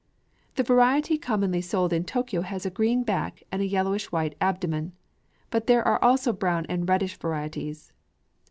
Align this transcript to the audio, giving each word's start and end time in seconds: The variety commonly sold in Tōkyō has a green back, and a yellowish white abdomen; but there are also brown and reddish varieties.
The 0.55 0.63
variety 0.63 1.19
commonly 1.19 1.61
sold 1.61 1.93
in 1.93 2.05
Tōkyō 2.05 2.41
has 2.45 2.65
a 2.65 2.71
green 2.71 3.03
back, 3.03 3.43
and 3.51 3.61
a 3.61 3.67
yellowish 3.67 4.11
white 4.11 4.33
abdomen; 4.41 4.93
but 5.51 5.67
there 5.67 5.87
are 5.87 6.03
also 6.03 6.33
brown 6.33 6.65
and 6.65 6.89
reddish 6.89 7.17
varieties. 7.19 7.93